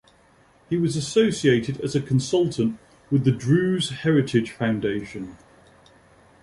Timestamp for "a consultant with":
1.93-3.23